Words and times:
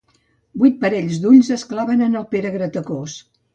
Vuit 0.63 0.79
parell 0.83 1.11
d'ulls 1.27 1.53
es 1.57 1.67
claven 1.75 2.03
en 2.09 2.19
el 2.23 2.27
Pere 2.35 2.55
Gratacós. 2.59 3.23